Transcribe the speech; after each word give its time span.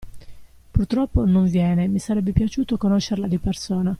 Purtroppo 0.71 1.27
non 1.27 1.45
viene, 1.47 1.87
mi 1.87 1.99
sarebbe 1.99 2.31
piaciuto 2.31 2.75
conoscerla 2.75 3.27
di 3.27 3.37
persona. 3.37 3.89